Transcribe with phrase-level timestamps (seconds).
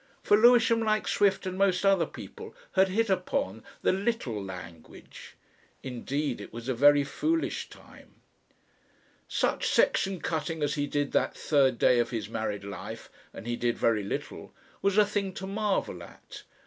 [0.23, 5.35] For Lewisham, like Swift and most other people, had hit upon, the Little Language.
[5.83, 8.15] Indeed it was a very foolish time.
[9.27, 13.55] Such section cutting as he did that third day of his married life and he
[13.55, 14.51] did very little
[14.81, 16.45] was a thing to marvel at.